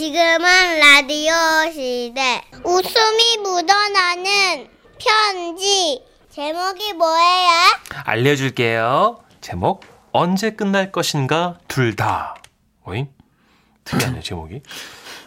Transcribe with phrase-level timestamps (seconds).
[0.00, 1.34] 지금은 라디오
[1.74, 2.40] 시대.
[2.64, 4.66] 웃음이 묻어나는
[4.98, 6.02] 편지.
[6.30, 7.50] 제목이 뭐예요?
[8.06, 9.22] 알려줄게요.
[9.42, 12.34] 제목 언제 끝날 것인가 둘 다.
[12.86, 13.08] 오잉?
[13.84, 14.62] 특이하네요 제목이.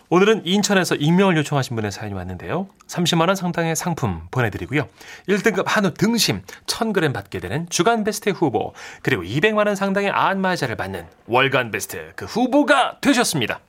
[0.10, 2.68] 오늘은 인천에서 익명을 요청하신 분의 사연이 왔는데요.
[2.88, 4.90] 30만 원 상당의 상품 보내드리고요.
[5.30, 11.06] 1등급 한우 등심 1000g 받게 되는 주간 베스트 후보 그리고 200만 원 상당의 안마자를 받는
[11.28, 13.60] 월간 베스트 그 후보가 되셨습니다.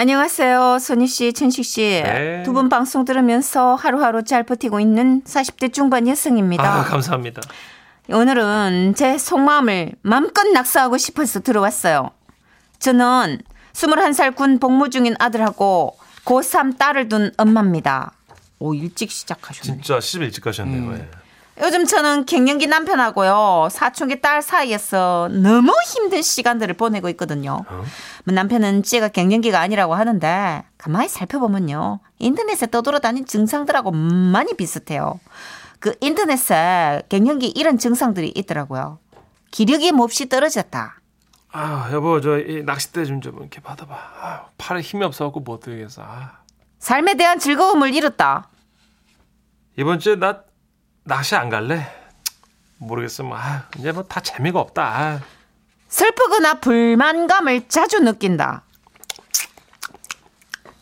[0.00, 0.78] 안녕하세요.
[0.78, 1.80] 선희 씨, 천식 씨.
[1.80, 2.44] 네.
[2.44, 6.62] 두분 방송 들으면서 하루하루 잘 버티고 있는 40대 중반 여성입니다.
[6.62, 7.42] 아 감사합니다.
[8.08, 12.12] 오늘은 제 속마음을 맘껏 낙서하고 싶어서 들어왔어요.
[12.78, 13.40] 저는
[13.72, 18.12] 21살 군 복무 중인 아들하고 고3 딸을 둔 엄마입니다.
[18.60, 19.82] 오, 일찍 시작하셨네.
[19.82, 20.92] 진짜 시집 일찍 가셨네요.
[20.92, 21.08] 예.
[21.60, 27.64] 요즘 저는 갱년기 남편하고요 사춘기 딸 사이에서 너무 힘든 시간들을 보내고 있거든요.
[27.68, 27.84] 어?
[28.24, 35.18] 뭐 남편은 지가 갱년기가 아니라고 하는데 가만히 살펴보면요 인터넷에 떠돌아다닌 증상들하고 많이 비슷해요.
[35.80, 38.98] 그 인터넷에 갱년기 이런 증상들이 있더라고요.
[39.50, 40.94] 기력이 몹시 떨어졌다.
[41.50, 43.94] 아 여보 저이 낚싯대 좀 좀 이렇게 받아봐.
[43.94, 46.02] 아, 팔에 힘이 없어갖고 못 들겠어.
[46.04, 46.38] 아.
[46.78, 48.48] 삶에 대한 즐거움을 잃었다.
[49.76, 50.42] 이번 주에 나
[51.08, 51.90] 낚시 안 갈래?
[52.76, 53.22] 모르겠어.
[53.24, 54.82] 뭐, 아, 이제 뭐 다 재미가 없다.
[54.84, 55.20] 아.
[55.88, 58.62] 슬프거나 불만감을 자주 느낀다.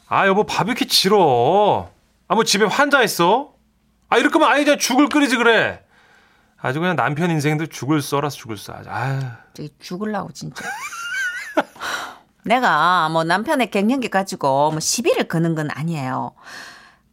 [0.08, 1.88] 아, 여보 바비큐 지러.
[2.28, 3.52] 아뭐 집에 환자 있어?
[4.08, 5.84] 아 이럴 거면 아예 그냥 죽을 끓이지 그래.
[6.60, 8.74] 아주 그냥 남편 인생도 죽을 써라서 죽을 써.
[8.88, 10.64] 아, 저기 죽을라고 진짜.
[12.44, 16.32] 내가 뭐 남편의 갱년기 가지고 뭐 시비를 거는 건 아니에요.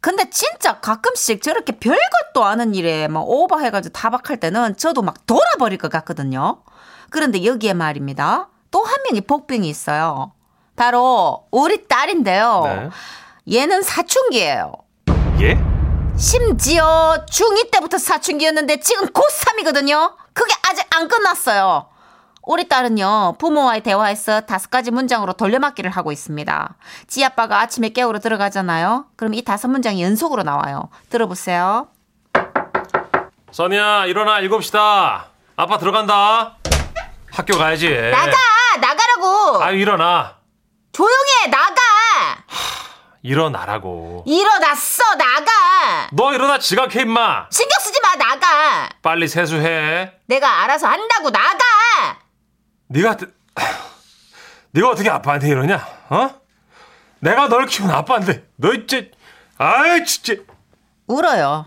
[0.04, 5.90] 근데 진짜 가끔씩 저렇게 별것도 아는 일에 막 오버해가지고 타박할 때는 저도 막 돌아버릴 것
[5.90, 6.60] 같거든요.
[7.08, 8.50] 그런데 여기에 말입니다.
[8.70, 10.32] 또 한 명이 복병이 있어요.
[10.76, 12.90] 바로 우리 딸인데요.
[13.46, 13.56] 네.
[13.56, 14.74] 얘는 사춘기예요.
[15.40, 15.58] 예?
[16.18, 20.16] 심지어 중2 때부터 사춘기였는데 지금 고3이거든요.
[20.34, 21.86] 그게 아직 안 끝났어요.
[22.46, 26.76] 우리 딸은요, 부모와의 대화에서 다섯 가지 문장으로 돌려막기를 하고 있습니다.
[27.06, 29.06] 지 아빠가 아침에 깨우러 들어가잖아요.
[29.16, 30.90] 그럼 이 다섯 문장이 연속으로 나와요.
[31.08, 31.88] 들어보세요.
[33.50, 35.26] 써니야 일어나 일곱시다.
[35.56, 36.56] 아빠 들어간다.
[37.32, 37.88] 학교 가야지.
[37.88, 38.32] 나가!
[38.80, 39.62] 나가라고!
[39.62, 40.36] 아유 일어나.
[40.92, 41.46] 조용해!
[41.50, 41.80] 나가!
[43.22, 44.24] 일어나라고.
[44.26, 45.14] 일어났어!
[45.14, 46.08] 나가!
[46.12, 47.46] 너 일어나 지각해 임마.
[47.50, 48.16] 신경 쓰지 마!
[48.16, 48.88] 나가!
[49.02, 50.12] 빨리 세수해.
[50.26, 51.30] 내가 알아서 한다고!
[51.30, 51.58] 나가!
[52.88, 53.16] 네가
[54.72, 55.86] 네가 어떻게 아빠한테 이러냐?
[56.10, 56.30] 어?
[57.20, 59.10] 내가 널 키운 아빠인데 너 이제
[59.56, 60.42] 아이 진짜
[61.06, 61.66] 울어요.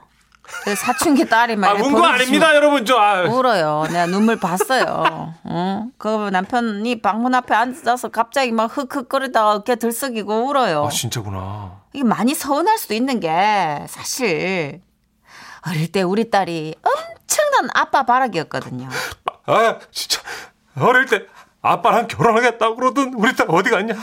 [0.63, 3.85] 그 사춘기 딸이 막아 이렇게 운거 보여주시면 아닙니다 여러분 저 아, 울어요.
[3.89, 5.33] 내가 눈물 봤어요.
[5.43, 5.85] 어?
[5.97, 10.85] 그 남편이 방문 앞에 앉아서 갑자기 막 흑흑거리다가 어깨 들썩이고 울어요.
[10.85, 11.81] 아 진짜구나.
[11.93, 14.81] 이게 많이 서운할 수도 있는 게 사실
[15.67, 18.87] 어릴 때 우리 딸이 엄청난 아빠 바라기였거든요.
[19.47, 20.16] 아 진짜
[20.79, 21.25] 어릴 때
[21.61, 23.93] 아빠랑 결혼하겠다고 그러던 우리 딸 어디 갔냐?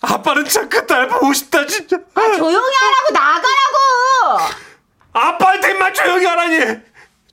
[0.00, 1.96] 아빠는 참 그 딸 보고 싶다 진짜.
[2.36, 4.52] 조용히 하라고 나가라고.
[5.12, 6.80] 아빠한테 임마 조용히 하라니.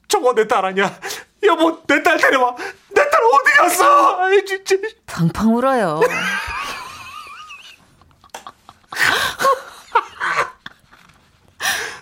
[0.07, 0.99] 저거 내 딸 아니야.
[1.43, 2.55] 여보 내 딸 데려와.
[2.89, 4.21] 내 딸 어디 갔어?
[4.23, 4.75] 아이 진짜.
[5.07, 6.01] 펑펑 울어요.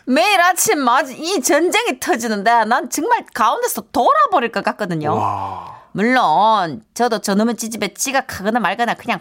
[0.06, 5.16] 매일 아침 맞- 이 전쟁이 터지는데 난 정말 가운데서 돌아버릴 것 같거든요.
[5.16, 5.77] 와.
[6.02, 9.20] 물론 저도 저놈의 지집에 지각하거나 말거나 그냥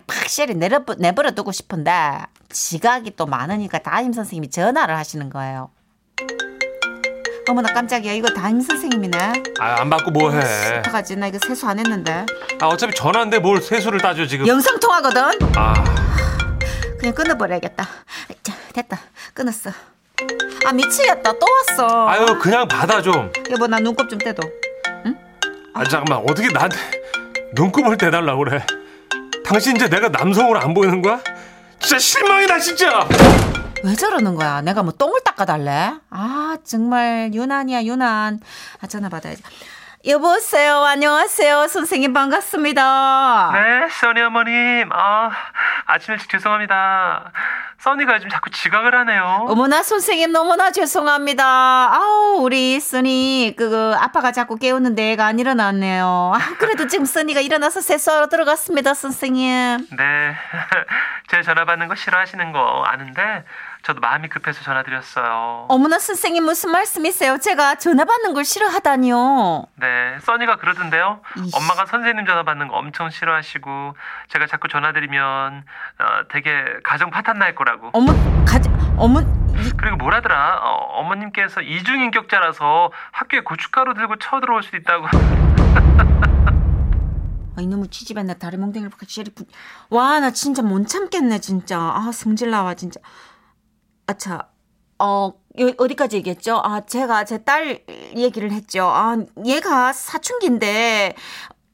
[0.57, 2.19] 내려, 내버려 두고 싶은데
[2.51, 5.71] 지각이 또 많으니까 담임 선생님이 전화를 하시는 거예요.
[7.49, 9.19] 어머나 깜짝이야 이거 담임 선생님이네.
[9.59, 10.79] 아 안 받고 뭐해?
[10.81, 12.27] 어떡하지 나 이거 세수 안 했는데.
[12.61, 14.47] 아 어차피 전화인데 뭘 세수를 따져 지금.
[14.47, 15.23] 영상 통화거든.
[15.57, 15.73] 아.
[16.99, 17.89] 그냥 끊어버려야겠다.
[18.43, 19.01] 자, 됐다.
[19.33, 19.71] 끊었어.
[20.67, 21.33] 아, 미치겠다.
[21.39, 22.09] 또 왔어.
[22.09, 23.33] 아유 그냥 받아 좀.
[23.51, 24.43] 여보, 나 눈곱 좀 떼도.
[25.77, 26.77] 아 잠깐만 어떻게 나한테
[27.55, 28.65] 눈곱을 떼달라고 그래?
[29.45, 31.21] 당신 이제 내가 남성으로 안 보이는 거야?
[31.79, 33.07] 진짜 실망이다 진짜.
[33.85, 34.63] 왜 저러는 거야?
[34.63, 35.93] 내가 뭐 똥을 닦아달래?
[36.11, 38.41] 아, 정말 유난이야, 유난.
[38.83, 39.43] 아, 전화 받아야지.
[40.07, 40.83] 여보세요.
[40.83, 41.69] 안녕하세요.
[41.69, 43.51] 선생님 반갑습니다.
[43.53, 44.89] 네, 써니 어머님.
[44.93, 45.31] 아,
[45.85, 47.33] 아침 일찍 죄송합니다.
[47.79, 49.47] 써니가 요즘 자꾸 지각을 하네요.
[49.49, 51.45] 어머나 선생님 너무나 죄송합니다.
[51.95, 56.33] 아우 우리 써니 그, 그 아빠가 자꾸 깨우는데 애가 안 일어났네요.
[56.35, 59.87] 아 그래도 지금 써니가 일어나서 세수하러 들어갔습니다 선생님.
[59.97, 60.35] 네,
[61.29, 63.45] 제 전화 받는 거 싫어하시는 거 아는데
[63.87, 65.67] 저도 마음이 급해서 전화드렸어요.
[65.69, 67.39] 어머나 선생님 무슨 말씀이세요?
[67.39, 69.67] 제가 전화 받는 걸 싫어하다니요.
[69.77, 71.21] 네, 써니가 그러던데요.
[71.37, 71.57] 이씨.
[71.57, 73.95] 엄마가 선생님 전화 받는 거 엄청 싫어하시고
[74.27, 75.65] 제가 자꾸 전화드리면
[76.01, 77.91] 어, 되게 가정 파탄 날 거라고.
[77.93, 78.13] 어머
[78.45, 80.59] 가자 어머 이- 그리고 뭐라더라?
[80.65, 85.07] 어, 어머님께서 이중인격자라서 학교에 고춧가루 들고 쳐들어올 수도 있다고.
[87.57, 89.45] 아, 이놈의 쥐집에 나 다리 확실히 부...
[89.91, 93.01] 와나 진짜 못 참겠네 진짜 아 성질 나와 진짜
[94.07, 94.49] 아차
[94.99, 97.81] 어 여- 어디까지 얘기했죠 아 제가 제 딸
[98.17, 101.15] 얘기를 했죠 아 얘가 사춘기인데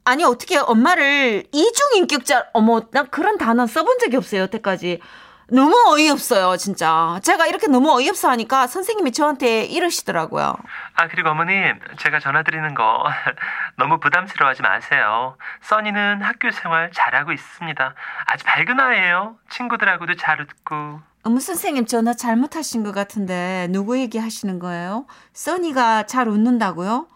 [0.04, 5.00] 아니 어떻게 엄마를 이중인격자 어머 나 그런 단어 써본 적이 없어요 여태까지
[5.48, 10.56] 너무 어이없어요 진짜 제가 이렇게 너무 어이없어 하니까 선생님이 저한테 이러시더라고요
[10.94, 13.04] 아 그리고 어머님 제가 전화드리는 거
[13.76, 15.36] 너무 부담스러워 하지 마세요.
[15.62, 17.94] 써니는 학교 생활 잘하고 있습니다.
[18.26, 19.36] 아주 밝은 아이예요.
[19.50, 21.00] 친구들하고도 잘 웃고.
[21.24, 25.06] 어머 선생님 전화 잘못하신 것 같은데 누구 얘기하시는 거예요?
[25.32, 27.06] 써니가 잘 웃는다고요?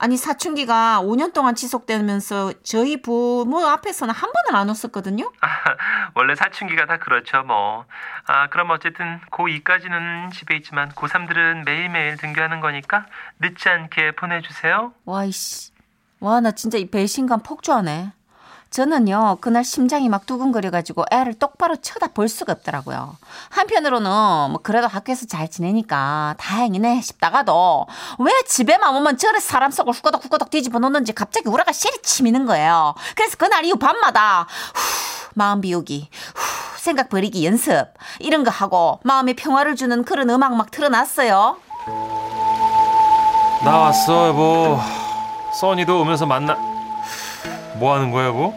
[0.00, 5.32] 아니 사춘기가 5년 동안 지속되면서 저희 부모 앞에서는 한 번은 안 웃었거든요.
[6.14, 7.84] 원래 사춘기가 다 그렇죠 뭐.
[8.28, 13.06] 아 그럼 어쨌든 고2까지는 집에 있지만 고3들은 매일매일 등교하는 거니까
[13.40, 14.92] 늦지 않게 보내주세요.
[15.04, 15.72] 와이씨,
[16.20, 18.12] 와 나 진짜 이 배신감 폭주하네.
[18.70, 23.16] 저는요 그날 심장이 막 두근거려가지고 애를 똑바로 쳐다볼 수가 없더라고요.
[23.50, 27.86] 한편으로는 뭐 그래도 학교에서 잘 지내니까 다행이네 싶다가도
[28.18, 32.94] 왜 집에만 오면 저래 사람 속을 후거덕 후거덕 뒤집어 놓는지 갑자기 우라가 시리 치미는 거예요.
[33.16, 34.42] 그래서 그날 이후 밤마다
[34.74, 37.86] 후, 마음 비우기, 후, 생각 버리기 연습
[38.18, 41.56] 이런 거 하고 마음에 평화를 주는 그런 음악 막 틀어놨어요.
[43.64, 44.78] 나왔어 여보.
[45.58, 46.77] 써니도 오면서 만나.
[47.78, 48.54] 뭐 하는 거야 여보?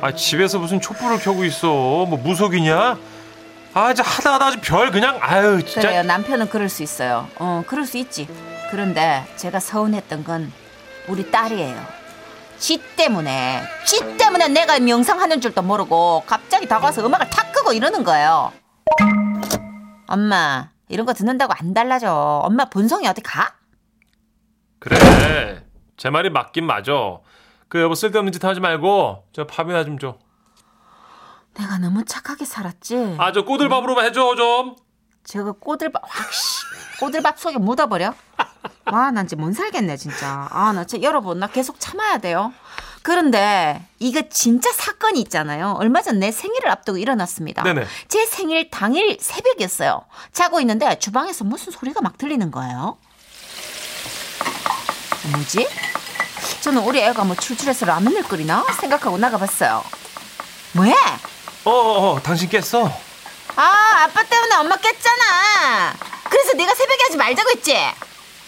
[0.00, 1.66] 아 집에서 무슨 촛불을 켜고 있어.
[1.66, 2.98] 뭐 무속이냐?
[3.74, 5.80] 아 이제 하다 하다 아주 별 그냥 아유 진짜.
[5.88, 6.02] 그래요.
[6.02, 7.28] 남편은 그럴 수 있어요.
[7.36, 8.28] 어, 그럴 수 있지.
[8.70, 10.52] 그런데 제가 서운했던 건
[11.08, 11.98] 우리 딸이에요.
[12.58, 18.52] 지 때문에, 지 때문에 내가 명상하는 줄도 모르고 갑자기 다가와서 음악을 탁 끄고 이러는 거예요.
[20.08, 22.12] 엄마, 이런 거 듣는다고 안 달라져.
[22.44, 23.54] 엄마 본성이 어디 가?
[24.80, 25.62] 그래.
[25.96, 26.92] 제 말이 맞긴 맞아.
[27.68, 30.16] 그 여보 쓸데없는 짓 하지 말고 저 밥이나 좀 줘.
[31.54, 33.16] 내가 너무 착하게 살았지.
[33.18, 34.76] 아 저 꼬들밥으로만 해줘 좀.
[35.24, 36.62] 저거 꼬들밥 확씨.
[37.00, 38.14] 꼬들밥 속에 묻어버려?
[38.90, 40.48] 와 난 이제 못 살겠네 진짜.
[40.50, 42.52] 아나 진짜 여러분 나 계속 참아야 돼요.
[43.02, 45.74] 그런데 이거 진짜 사건이 있잖아요.
[45.78, 47.62] 얼마 전 내 생일을 앞두고 일어났습니다.
[47.64, 47.84] 네네.
[48.08, 50.02] 제 생일 당일 새벽이었어요.
[50.32, 52.98] 자고 있는데 주방에서 무슨 소리가 막 들리는 거예요?
[55.32, 55.68] 뭐지
[56.60, 59.84] 저는 우리 애가 뭐 출출해서 라면을 끓이나 생각하고 나가봤어요
[60.72, 60.92] 뭐해
[61.64, 62.90] 어 어 어, 당신 깼어.
[63.56, 65.92] 아, 아빠 때문에 엄마 깼잖아.
[66.30, 67.72] 그래서 네가 새벽에 하지 말자고 했지?
[67.74, 67.94] 야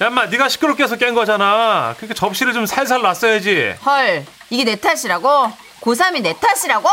[0.00, 1.94] 인마 네가 시끄럽게 해서 깬 거잖아.
[1.98, 3.74] 그러니까 접시를 좀 살살 놨어야지.
[3.84, 5.52] 헐, 이게 내 탓이라고?
[5.80, 6.88] 고3이 내 탓이라고?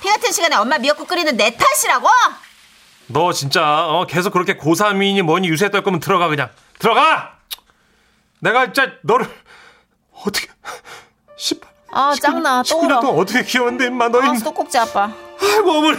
[0.00, 2.08] 피 같은 시간에 엄마 미역국 끓이는 내 탓이라고?
[3.08, 6.48] 너 진짜 어, 계속 그렇게 고3이니 뭐니 유세 떨 거면 들어가 그냥.
[6.78, 7.34] 들어가!
[8.40, 9.28] 내가 진짜 너를
[10.26, 10.48] 어떻게
[11.36, 12.62] 18 아, 짱나.
[12.62, 13.00] 또 19년 울어.
[13.00, 15.10] 동안 어떻게 키웠는데 인마 너 아, 인 수도꼭지 아빠.
[15.40, 15.98] 아이고 어머니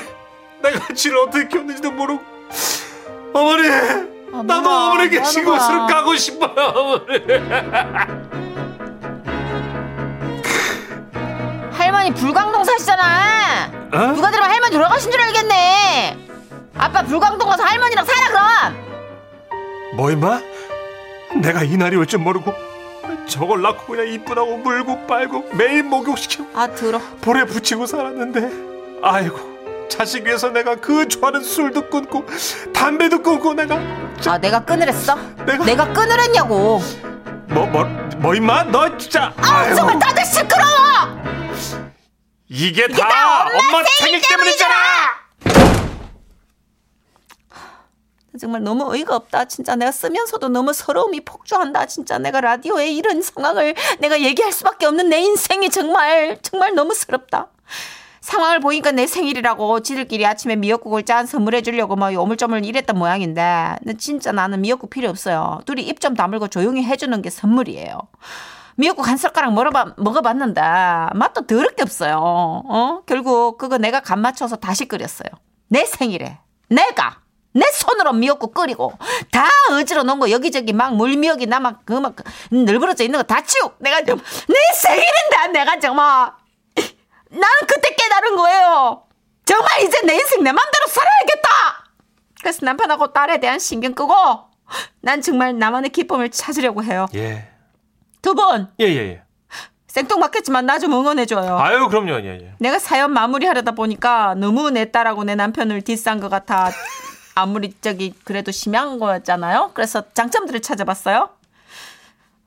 [0.62, 2.22] 내가 지를 어떻게 키웠는지도 모르고
[3.34, 5.88] 어머니 아, 나도 어머니께 거야.
[5.88, 7.20] 가고 싶어요 어머니
[11.72, 13.72] 할머니 불광동 사시잖아.
[13.94, 13.98] 어?
[14.14, 16.18] 누가 들으면 할머니 돌아가신 줄 알겠네.
[16.78, 18.90] 아빠 불광동 가서 할머니랑 살아 그럼.
[19.96, 20.40] 뭐 임마?
[21.42, 22.54] 내가 이 날이 올 줄 모르고
[23.30, 27.00] 저걸 낳고 그냥 이쁘다고 물고 빨고 매일 목욕시키고 아, 들어.
[27.22, 32.26] 볼에 붙이고 살았는데 아이고 자식 위해서 내가 그 좋아하는 술도 끊고
[32.74, 33.80] 담배도 끊고 내가
[34.28, 35.16] 아, 내가 끊으랬어?
[35.46, 36.82] 내가- 내가 끊으랬냐고.
[37.50, 37.88] 뭐 뭐
[38.20, 40.70] 뭐 임마 너 진짜 아, 아이고, 정말 다들 시끄러워.
[42.50, 44.76] 이게, 이게 다, 다 엄마 생일 때문이잖아
[48.40, 49.46] 정말 너무 어이가 없다.
[49.46, 51.86] 진짜 내가 쓰면서도 너무 서러움이 폭주한다.
[51.86, 57.48] 진짜 내가 라디오에 이런 상황을 내가 얘기할 수밖에 없는 내 인생이 정말 정말 너무 서럽다.
[58.22, 64.32] 상황을 보니까 내 생일이라고 지들끼리 아침에 미역국을 짠 선물해 주려고 막 오물조물 이랬던 모양인데 진짜
[64.32, 65.62] 나는 미역국 필요 없어요.
[65.66, 67.98] 둘이 입 좀 다물고 조용히 해주는 게 선물이에요.
[68.76, 70.62] 미역국 한 숟가락 먹어봤, 먹어봤는데
[71.16, 72.18] 맛도 더럽게 없어요.
[72.22, 73.02] 어?
[73.06, 75.30] 결국 그거 내가 간 맞춰서 다시 끓였어요.
[75.68, 76.38] 내 생일에
[76.70, 77.18] 내가
[77.54, 78.94] 내 손으로 미역국 끓이고
[79.32, 82.16] 다 어지러 놓은 거 여기저기 막 물미역이 남아 그막
[82.52, 86.32] 널브러져 있는 거 다 치우고 내가 좀 내 생일인데 내가 정말
[87.30, 89.04] 나는 그때 깨달은 거예요.
[89.46, 91.50] 정말 이제 내 인생 내 맘대로 살아야겠다.
[92.42, 94.14] 그래서 남편하고 딸에 대한 신경 끄고
[95.02, 97.08] 난 정말 나만의 기쁨을 찾으려고 해요.
[97.16, 97.50] 예.
[98.22, 99.24] 두분 예, 예, 예.
[99.88, 101.58] 생뚱맞겠지만 나 좀 응원해줘요.
[101.58, 102.12] 아유, 그럼요.
[102.22, 102.54] 예, 예.
[102.60, 106.70] 내가 사연 마무리하려다 보니까 너무 내 딸하고 내 남편을 디스한 것 같아.
[107.40, 109.72] 아무리 저기 그래도 심한 거였잖아요.
[109.74, 111.30] 그래서 장점들을 찾아봤어요.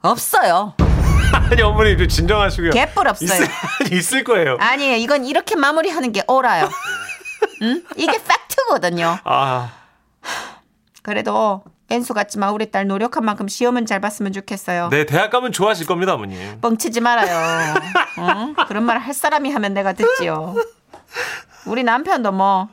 [0.02, 0.75] 없어요.
[1.50, 2.70] 아니, 어머니 좀 진정하시고요.
[2.72, 3.28] 개뿔 없어요.
[3.28, 3.49] 있을,
[3.92, 4.56] 있을 거예요.
[4.61, 4.96] 아니에요.
[4.96, 6.68] 이건 이렇게 마무리하는 게 옳아요.
[7.62, 7.82] 응?
[7.96, 9.18] 이게 팩트거든요.
[9.25, 9.70] 아,
[11.02, 14.88] 그래도 앤수 같지만 우리 딸 노력한 만큼 시험은 잘 봤으면 좋겠어요.
[14.90, 16.61] 네, 대학 가면 좋아하실 겁니다, 어머님.
[16.61, 17.75] 뻥치지 말아요.
[18.18, 18.54] 응?
[18.68, 20.54] 그런 말 할 사람이 하면 내가 듣지요.
[21.66, 22.68] 우리 남편도 뭐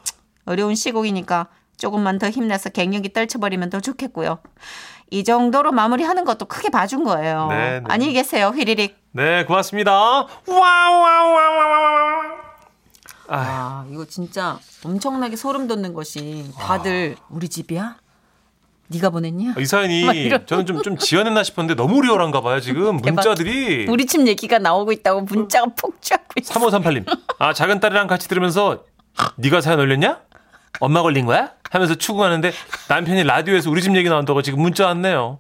[0.45, 1.47] 어려운 시국이니까
[1.79, 4.39] 조금만 더 힘내서 갱년기 떨쳐버리면 더 좋겠고요.
[5.11, 7.47] 이 정도로 마무리하는 것도 크게 봐준 거예요.
[7.49, 7.85] 네, 네.
[7.87, 8.95] 안녕히 계세요, 휘리릭.
[9.13, 9.91] 네, 고맙습니다.
[10.45, 11.79] 와와와와와.
[13.31, 17.97] 아, 아, 이거 진짜 엄청나게 소름 돋는 것이 다들 우리 집이야?
[18.87, 19.53] 네가 보냈냐?
[19.55, 20.29] 이막 사연이.
[20.47, 22.97] 저는 좀, 좀 지어냈나 싶었는데 너무 리얼한가 봐요, 지금.
[23.01, 23.85] 문자들이.
[23.87, 26.53] 우리 집 얘기가 나오고 있다고 문자가 폭주하고 있어.
[26.55, 27.05] 3538님.
[27.37, 28.83] 아, 작은 딸이랑 같이 들으면서
[29.37, 30.21] 네가 사연 올렸냐?
[30.79, 31.51] 엄마 걸린 거야?
[31.69, 32.51] 하면서 추궁하는데
[32.89, 35.39] 남편이 라디오에서 우리 집 얘기 나온다고 지금 문자 왔네요.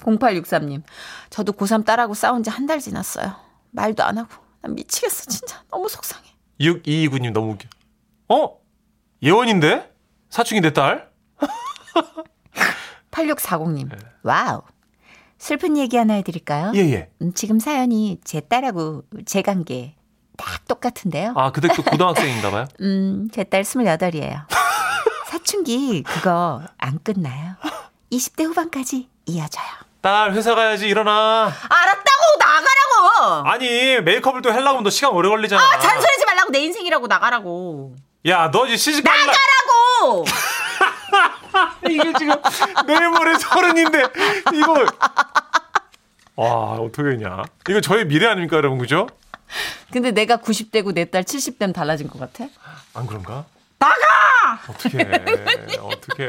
[0.00, 0.82] 0863님.
[1.30, 3.34] 저도 고3 딸하고 싸운 지 한 달 지났어요.
[3.72, 4.30] 말도 안 하고.
[4.62, 5.62] 난 미치겠어, 진짜.
[5.70, 6.24] 너무 속상해.
[6.60, 7.68] 6229님 너무 웃겨.
[8.28, 8.58] 어?
[9.22, 9.92] 예원인데?
[10.30, 11.08] 사춘기 내 딸?
[13.10, 13.90] 8640님.
[14.22, 14.62] Wow.
[15.38, 16.72] 슬픈 얘기 하나 해드릴까요?
[16.74, 17.10] 예, 예.
[17.22, 19.94] 음, 지금 사연이 제 딸하고 제 관계
[20.36, 21.32] 딱 똑같은데요.
[21.36, 22.66] 아, 그때 또 고등학생인가 봐요?
[22.80, 24.46] 음, 제 딸 28이에요.
[25.48, 27.54] 사춘기 그거 안 끝나요.
[28.12, 29.64] 20대 후반까지 이어져요.
[30.02, 31.44] 딸, 회사 가야지, 일어나.
[31.70, 33.48] 알았다고 나가라고.
[33.48, 35.62] 아니, 메이크업을 또 하려고 하면 너 시간 오래 걸리잖아.
[35.62, 37.96] 아, 잔소리지 말라고 내 인생이라고 나가라고.
[38.26, 39.24] 야, 너 이제 시집 갈라.
[39.24, 40.24] 나가라고.
[41.88, 42.34] 이게 지금
[42.86, 44.02] 내일 모레 서른인데
[44.54, 44.84] 이거
[46.36, 49.08] 와 어떻게 했냐 이거 저의 미래 아닙니까 여러분 그죠?
[49.90, 52.44] 근데 내가 90대고 내 딸 70대면 달라진 것 같아?
[52.94, 53.44] 안 그런가?
[53.78, 53.96] 나가!
[54.68, 56.26] 어떻게 어떻게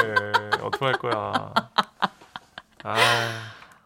[0.62, 1.54] 어떻게 할 거야
[2.84, 2.96] 아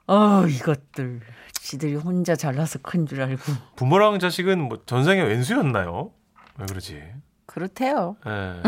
[0.07, 1.21] 어, 이것들.
[1.53, 3.41] 지들이 혼자 잘나서 큰 줄 알고.
[3.75, 6.11] 부모랑 자식은 뭐 전생에 왼수였나요?
[6.57, 7.01] 왜 그러지?
[7.45, 8.17] 그렇대요.
[8.27, 8.61] 예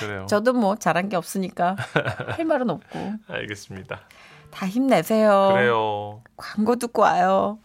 [0.00, 1.76] 그래요 저도 뭐 잘한 게 없으니까
[2.28, 3.14] 할 말은 없고.
[3.28, 4.00] 알겠습니다
[4.50, 5.50] 다 힘내세요.
[5.52, 7.58] 그래요 광고 듣고 와요.